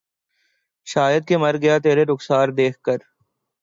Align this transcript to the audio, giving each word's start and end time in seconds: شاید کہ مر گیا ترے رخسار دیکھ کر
شاید 0.87 1.23
کہ 1.27 1.35
مر 1.37 1.55
گیا 1.63 1.75
ترے 1.83 2.03
رخسار 2.09 2.47
دیکھ 2.59 2.79
کر 2.85 2.99